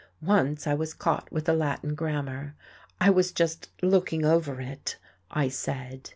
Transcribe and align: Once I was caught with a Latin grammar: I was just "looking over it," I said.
Once 0.23 0.65
I 0.65 0.73
was 0.73 0.95
caught 0.95 1.31
with 1.31 1.47
a 1.47 1.53
Latin 1.53 1.93
grammar: 1.93 2.55
I 2.99 3.11
was 3.11 3.31
just 3.31 3.69
"looking 3.83 4.25
over 4.25 4.59
it," 4.59 4.97
I 5.29 5.47
said. 5.47 6.09